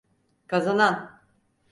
[0.47, 1.19] Kazanan.